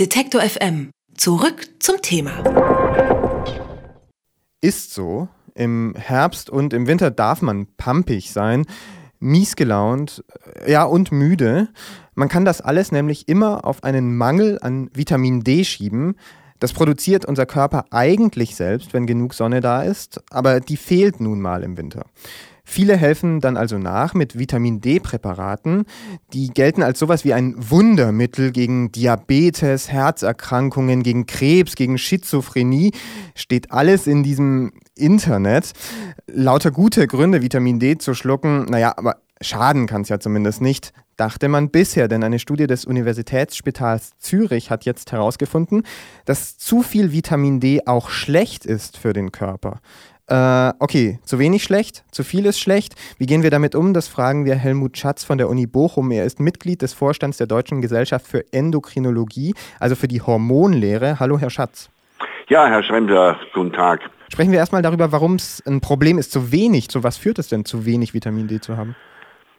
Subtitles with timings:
[0.00, 0.90] Detektor FM.
[1.16, 2.42] Zurück zum Thema.
[4.60, 5.28] Ist so.
[5.54, 8.66] Im Herbst und im Winter darf man pampig sein,
[9.20, 10.24] mies gelaunt,
[10.66, 11.68] ja und müde.
[12.14, 16.16] Man kann das alles nämlich immer auf einen Mangel an Vitamin D schieben.
[16.58, 21.40] Das produziert unser Körper eigentlich selbst, wenn genug Sonne da ist, aber die fehlt nun
[21.40, 22.06] mal im Winter.
[22.64, 25.84] Viele helfen dann also nach mit Vitamin D-Präparaten.
[26.32, 32.92] Die gelten als sowas wie ein Wundermittel gegen Diabetes, Herzerkrankungen, gegen Krebs, gegen Schizophrenie.
[33.34, 35.72] Steht alles in diesem Internet.
[36.26, 38.64] Lauter gute Gründe, Vitamin D zu schlucken.
[38.64, 42.84] Naja, aber schaden kann es ja zumindest nicht dachte man bisher, denn eine Studie des
[42.84, 45.84] Universitätsspitals Zürich hat jetzt herausgefunden,
[46.24, 49.80] dass zu viel Vitamin D auch schlecht ist für den Körper.
[50.26, 52.94] Äh, okay, zu wenig schlecht, zu viel ist schlecht.
[53.18, 53.92] Wie gehen wir damit um?
[53.92, 56.10] Das fragen wir Helmut Schatz von der Uni Bochum.
[56.10, 61.20] Er ist Mitglied des Vorstands der Deutschen Gesellschaft für Endokrinologie, also für die Hormonlehre.
[61.20, 61.90] Hallo, Herr Schatz.
[62.48, 64.00] Ja, Herr Schremser, guten Tag.
[64.32, 66.88] Sprechen wir erstmal darüber, warum es ein Problem ist, zu wenig.
[66.88, 68.96] Zu was führt es denn, zu wenig Vitamin D zu haben?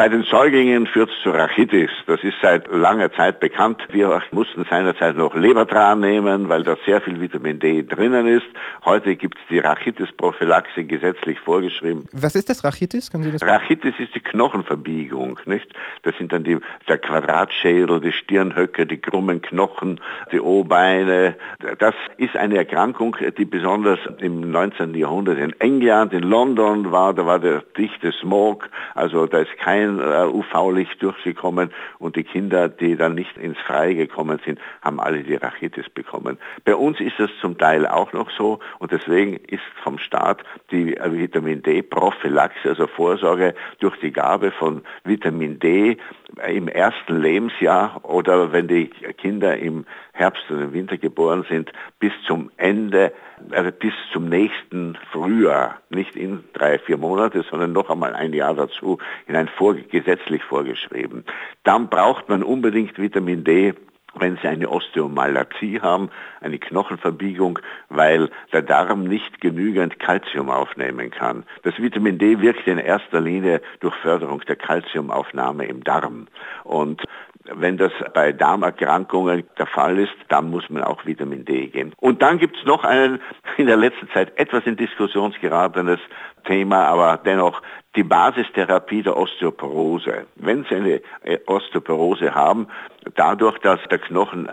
[0.00, 1.90] Bei den Säuglingen führt es zu Rachitis.
[2.06, 3.86] Das ist seit langer Zeit bekannt.
[3.90, 8.46] Wir mussten seinerzeit noch Lebertran nehmen, weil da sehr viel Vitamin D drinnen ist.
[8.86, 12.06] Heute gibt es die Rachitis-Prophylaxe gesetzlich vorgeschrieben.
[12.12, 13.10] Was ist das Rachitis?
[13.10, 15.38] Können Sie das Rachitis ist die Knochenverbiegung.
[15.44, 15.70] Nicht?
[16.02, 16.56] Das sind dann die,
[16.88, 20.00] der Quadratschädel, die Stirnhöcke, die krummen Knochen,
[20.32, 21.36] die O-Beine.
[21.78, 24.94] Das ist eine Erkrankung, die besonders im 19.
[24.94, 27.12] Jahrhundert in England, in London war.
[27.12, 28.70] Da war der dichte Smog.
[28.94, 33.58] Also da ist kein kein äh, UV-Licht durchgekommen und die Kinder, die dann nicht ins
[33.58, 36.38] Freie gekommen sind, haben alle die Rachitis bekommen.
[36.64, 40.96] Bei uns ist das zum Teil auch noch so und deswegen ist vom Staat die
[40.96, 45.98] äh, Vitamin D-Prophylaxe, also Vorsorge durch die Gabe von Vitamin D
[46.46, 52.12] im ersten Lebensjahr oder wenn die Kinder im Herbst und im Winter geboren sind, bis
[52.26, 53.12] zum Ende,
[53.52, 58.54] also bis zum nächsten Frühjahr, nicht in drei, vier Monate, sondern noch einmal ein Jahr
[58.54, 61.24] dazu, hinein vor, gesetzlich vorgeschrieben.
[61.64, 63.74] Dann braucht man unbedingt Vitamin D
[64.14, 66.10] wenn sie eine Osteomalazie haben,
[66.40, 67.58] eine Knochenverbiegung,
[67.88, 71.44] weil der Darm nicht genügend Kalzium aufnehmen kann.
[71.62, 76.26] Das Vitamin D wirkt in erster Linie durch Förderung der Kalziumaufnahme im Darm.
[76.64, 77.02] Und
[77.44, 81.92] wenn das bei Darmerkrankungen der Fall ist, dann muss man auch Vitamin D geben.
[81.98, 83.20] Und dann gibt es noch ein
[83.56, 86.00] in der letzten Zeit etwas in Diskussion geratenes
[86.44, 87.62] Thema, aber dennoch
[87.96, 90.26] die Basistherapie der Osteoporose.
[90.36, 92.68] Wenn Sie eine äh, Osteoporose haben,
[93.16, 94.48] dadurch, dass der Knochen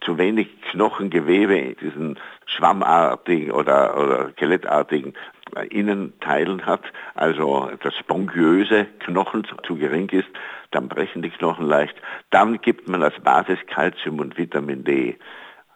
[0.00, 5.14] zu wenig Knochengewebe in diesen schwammartigen oder, oder skelettartigen
[5.56, 6.82] äh, Innenteilen hat,
[7.14, 10.28] also das spongiöse Knochen zu gering ist,
[10.70, 11.94] dann brechen die Knochen leicht.
[12.30, 15.18] Dann gibt man als Basis Calcium und Vitamin D.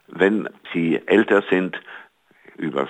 [0.07, 1.79] Wenn Sie älter sind,
[2.57, 2.87] über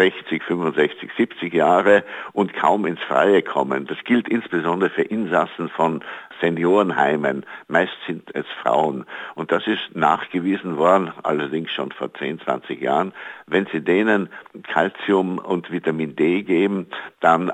[0.00, 3.86] 60, 65, 70 Jahre und kaum ins Freie kommen.
[3.86, 6.02] Das gilt insbesondere für Insassen von
[6.40, 7.44] Seniorenheimen.
[7.68, 9.04] Meist sind es Frauen.
[9.34, 13.12] Und das ist nachgewiesen worden, allerdings schon vor 10, 20 Jahren.
[13.46, 14.30] Wenn Sie denen
[14.62, 16.86] Calcium und Vitamin D geben,
[17.20, 17.52] dann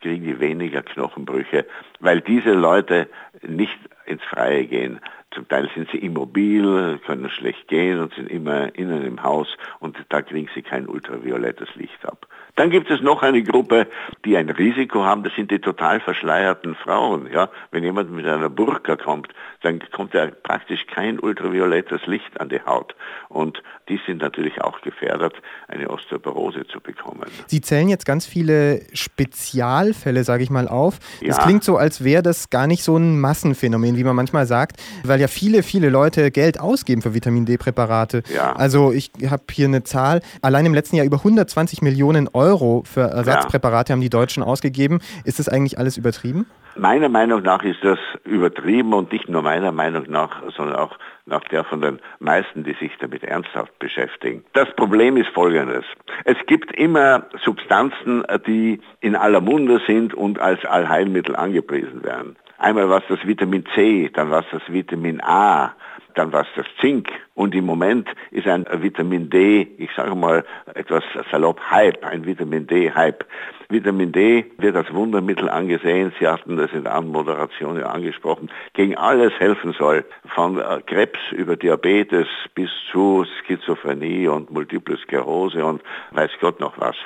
[0.00, 1.66] kriegen die weniger Knochenbrüche,
[2.00, 3.08] weil diese Leute
[3.42, 4.98] nicht ins Freie gehen.
[5.36, 9.48] Zum Teil sind sie immobil, können schlecht gehen und sind immer innen im Haus
[9.80, 12.26] und da kriegen sie kein ultraviolettes Licht ab.
[12.56, 13.86] Dann gibt es noch eine Gruppe,
[14.24, 17.30] die ein Risiko haben, das sind die total verschleierten Frauen.
[17.30, 17.50] Ja?
[17.70, 19.28] Wenn jemand mit einer Burka kommt,
[19.60, 22.94] dann kommt er praktisch kein ultraviolettes Licht an die Haut.
[23.28, 25.34] Und die sind natürlich auch gefährdet,
[25.68, 27.26] eine Osteoporose zu bekommen.
[27.46, 30.98] Sie zählen jetzt ganz viele Spezialfälle, sage ich mal, auf.
[31.20, 31.42] Es ja.
[31.42, 35.20] klingt so, als wäre das gar nicht so ein Massenphänomen, wie man manchmal sagt, weil
[35.20, 38.22] ja viele, viele Leute Geld ausgeben für Vitamin D-Präparate.
[38.34, 38.54] Ja.
[38.54, 42.82] Also ich habe hier eine Zahl, allein im letzten Jahr über 120 Millionen Euro Euro
[42.86, 45.00] für Ersatzpräparate haben die Deutschen ausgegeben.
[45.24, 46.46] Ist das eigentlich alles übertrieben?
[46.76, 51.42] Meiner Meinung nach ist das übertrieben und nicht nur meiner Meinung nach, sondern auch nach
[51.44, 54.44] der von den meisten, die sich damit ernsthaft beschäftigen.
[54.52, 55.84] Das Problem ist folgendes.
[56.24, 62.36] Es gibt immer Substanzen, die in aller Munde sind und als Allheilmittel angepriesen werden.
[62.58, 65.74] Einmal was das Vitamin C, dann was das Vitamin A,
[66.14, 67.08] dann was das Zink.
[67.34, 70.44] Und im Moment ist ein Vitamin D, ich sage mal
[70.74, 73.24] etwas salopp, Hype, ein Vitamin D-Hype.
[73.68, 78.96] Vitamin D wird als Wundermittel angesehen, Sie hatten das in der Anmoderation ja angesprochen, gegen
[78.96, 80.04] alles helfen soll,
[80.34, 85.82] von äh, Krebs über Diabetes bis zu Schizophrenie und Multiple Sklerose und
[86.12, 86.96] weiß Gott noch was.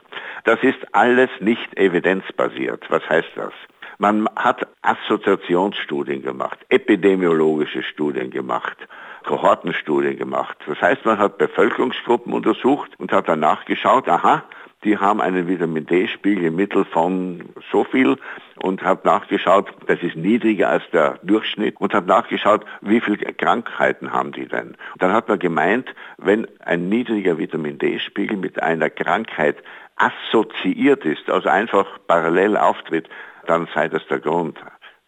[0.45, 2.85] Das ist alles nicht evidenzbasiert.
[2.91, 3.53] Was heißt das?
[3.99, 8.77] Man hat Assoziationsstudien gemacht, epidemiologische Studien gemacht,
[9.25, 10.57] Kohortenstudien gemacht.
[10.67, 14.45] Das heißt, man hat Bevölkerungsgruppen untersucht und hat dann nachgeschaut, aha,
[14.85, 18.17] die haben einen Vitamin D-Spiegel im Mittel von so viel
[18.57, 24.13] und hat nachgeschaut, das ist niedriger als der Durchschnitt und hat nachgeschaut, wie viele Krankheiten
[24.13, 24.77] haben die denn.
[24.99, 29.57] Dann hat man gemeint, wenn ein niedriger Vitamin D-Spiegel mit einer Krankheit
[29.97, 33.09] assoziiert ist, also einfach parallel auftritt,
[33.47, 34.59] dann sei das der Grund.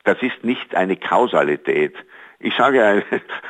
[0.04, 1.94] Das ist nicht eine Kausalität.
[2.42, 3.02] Ich sage ein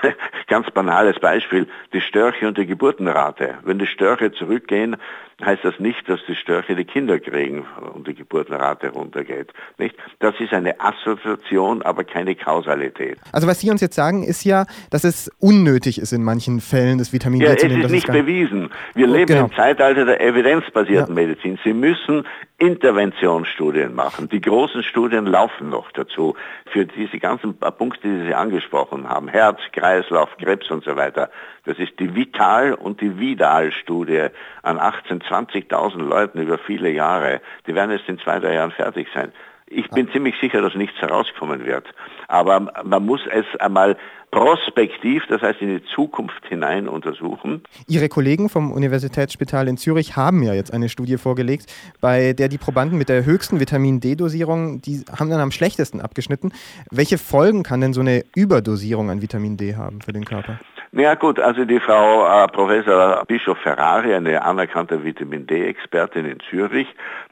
[0.48, 3.54] ganz banales Beispiel, die Störche und die Geburtenrate.
[3.64, 4.96] Wenn die Störche zurückgehen,
[5.42, 9.52] heißt das nicht, dass die Störche die Kinder kriegen und die Geburtenrate runtergeht.
[9.78, 9.96] Nicht?
[10.20, 13.18] Das ist eine Assoziation, aber keine Kausalität.
[13.32, 16.98] Also was Sie uns jetzt sagen, ist ja, dass es unnötig ist in manchen Fällen,
[16.98, 17.80] das Vitamin D ja, zu nehmen.
[17.80, 18.70] Es ist nicht bewiesen.
[18.94, 19.44] Wir oh, leben genau.
[19.46, 21.22] im Zeitalter der evidenzbasierten ja.
[21.22, 21.58] Medizin.
[21.64, 22.24] Sie müssen
[22.62, 24.28] Interventionsstudien machen.
[24.28, 26.36] Die großen Studien laufen noch dazu.
[26.66, 31.28] Für diese ganzen Punkte, die Sie angesprochen haben, Herz, Kreislauf, Krebs und so weiter.
[31.64, 34.28] Das ist die Vital- und die Vidal-Studie
[34.62, 37.40] an 18, 20.000 Leuten über viele Jahre.
[37.66, 39.32] Die werden jetzt in zwei, drei Jahren fertig sein.
[39.74, 41.86] Ich bin ziemlich sicher, dass nichts herauskommen wird.
[42.28, 43.96] Aber man muss es einmal
[44.30, 47.62] prospektiv, das heißt in die Zukunft hinein untersuchen.
[47.86, 51.66] Ihre Kollegen vom Universitätsspital in Zürich haben ja jetzt eine Studie vorgelegt,
[52.00, 56.52] bei der die Probanden mit der höchsten Vitamin D-Dosierung, die haben dann am schlechtesten abgeschnitten.
[56.90, 60.58] Welche Folgen kann denn so eine Überdosierung an Vitamin D haben für den Körper?
[60.94, 66.86] Ja gut, also die Frau äh, Professor Bischof Ferrari, eine anerkannte Vitamin D-Expertin in Zürich,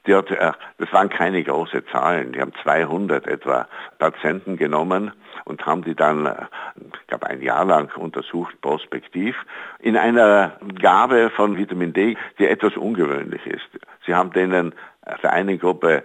[0.07, 3.69] die hat, äh, das waren keine großen Zahlen, die haben 200 etwa
[3.99, 5.12] Patienten genommen
[5.45, 6.47] und haben die dann, äh,
[6.77, 9.37] ich glaube, ein Jahr lang untersucht, prospektiv,
[9.79, 13.69] in einer Gabe von Vitamin D, die etwas ungewöhnlich ist.
[14.06, 14.75] Sie haben denen
[15.23, 16.03] der einen Gruppe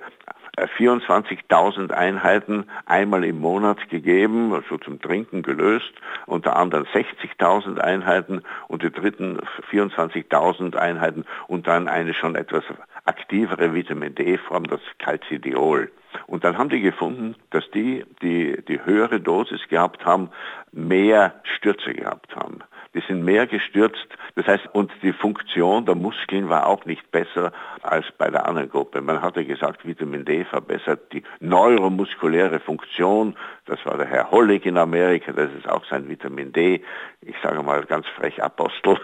[0.58, 5.92] 24.000 Einheiten einmal im Monat gegeben, also zum Trinken gelöst,
[6.26, 9.40] unter anderem 60.000 Einheiten und die dritten
[9.72, 12.64] 24.000 Einheiten und dann eine schon etwas
[13.06, 15.92] aktivere Vitamin D-Form, das Calcidiol.
[16.28, 20.30] Und dann haben die gefunden, dass die, die die höhere Dosis gehabt haben,
[20.72, 22.60] mehr Stürze gehabt haben.
[22.96, 24.08] Die sind mehr gestürzt.
[24.36, 27.52] Das heißt, und die Funktion der Muskeln war auch nicht besser
[27.82, 29.02] als bei der anderen Gruppe.
[29.02, 33.36] Man hatte gesagt, Vitamin D verbessert die neuromuskuläre Funktion.
[33.66, 36.82] Das war der Herr Hollig in Amerika, das ist auch sein Vitamin D.
[37.22, 38.98] Ich sage mal ganz frech Apostel,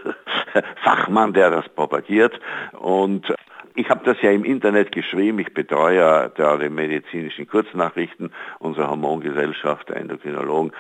[0.84, 2.40] Fachmann, der das propagiert.
[2.80, 3.34] Und
[3.76, 5.40] ich habe das ja im Internet geschrieben.
[5.40, 10.72] Ich betreue da die medizinischen Kurznachrichten unserer Hormongesellschaft, der Endokrinologen.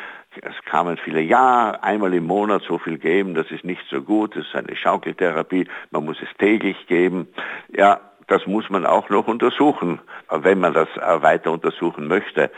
[0.41, 4.35] Es kamen viele, ja, einmal im Monat so viel geben, das ist nicht so gut,
[4.35, 7.27] das ist eine Schaukeltherapie, man muss es täglich geben.
[7.75, 12.51] Ja, das muss man auch noch untersuchen, wenn man das äh, weiter untersuchen möchte.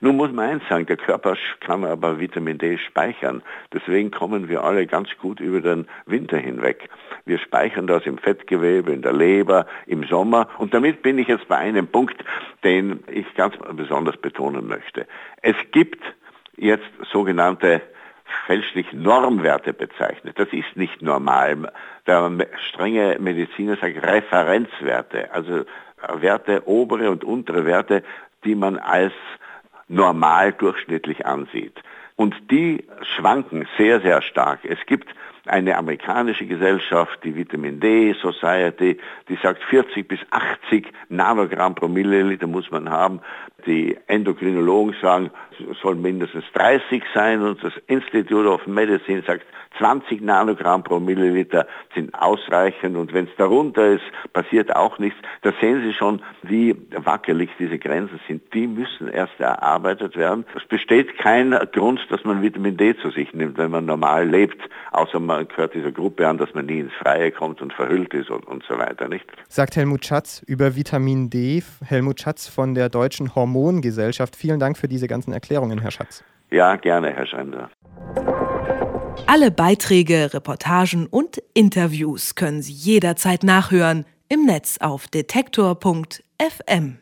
[0.00, 3.42] Nun muss man eins sagen, der Körper kann aber Vitamin D speichern.
[3.72, 6.88] Deswegen kommen wir alle ganz gut über den Winter hinweg.
[7.24, 10.48] Wir speichern das im Fettgewebe, in der Leber, im Sommer.
[10.58, 12.22] Und damit bin ich jetzt bei einem Punkt,
[12.62, 15.06] den ich ganz besonders betonen möchte.
[15.42, 16.02] Es gibt
[16.56, 17.82] jetzt sogenannte
[18.46, 20.38] fälschlich Normwerte bezeichnet.
[20.38, 21.72] Das ist nicht normal.
[22.06, 22.30] Der
[22.68, 25.64] strenge Mediziner sagt Referenzwerte, also
[26.20, 28.02] Werte, obere und untere Werte,
[28.44, 29.12] die man als
[29.88, 31.80] normal durchschnittlich ansieht.
[32.16, 32.84] Und die
[33.16, 34.60] schwanken sehr, sehr stark.
[34.64, 35.08] Es gibt
[35.46, 38.98] eine amerikanische Gesellschaft, die Vitamin D Society,
[39.28, 43.20] die sagt 40 bis 80 Nanogramm pro Milliliter muss man haben.
[43.66, 45.30] Die Endokrinologen sagen,
[45.70, 49.44] es soll mindestens 30 sein und das Institute of Medicine sagt
[49.78, 55.18] 20 Nanogramm pro Milliliter sind ausreichend und wenn es darunter ist, passiert auch nichts.
[55.42, 58.42] Da sehen Sie schon, wie wackelig diese Grenzen sind.
[58.54, 60.44] Die müssen erst erarbeitet werden.
[60.56, 64.60] Es besteht kein Grund, dass man Vitamin D zu sich nimmt, wenn man normal lebt,
[64.92, 68.30] außer man gehört dieser Gruppe an, dass man nie ins Freie kommt und verhüllt ist
[68.30, 69.24] und, und so weiter, nicht?
[69.48, 71.62] Sagt Helmut Schatz über Vitamin D.
[71.84, 74.36] Helmut Schatz von der Deutschen Hormongesellschaft.
[74.36, 76.24] Vielen Dank für diese ganzen Erklärungen, Herr Schatz.
[76.50, 77.70] Ja, gerne, Herr Schender.
[79.26, 86.98] Alle Beiträge, Reportagen und Interviews können Sie jederzeit nachhören im Netz auf detektor.fm.